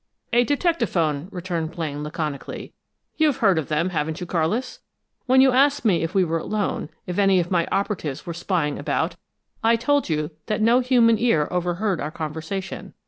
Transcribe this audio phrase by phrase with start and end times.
[0.33, 2.73] "A detectaphone," returned Blaine laconically.
[3.17, 4.79] "You've heard of them, haven't you, Carlis?
[5.27, 8.79] When you asked me if we were alone, if any of my operatives were spying
[8.79, 9.15] about,
[9.63, 12.95] I told you that no human ear overheard our conversation.